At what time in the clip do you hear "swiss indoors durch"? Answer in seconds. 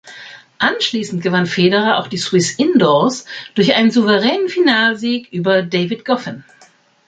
2.17-3.75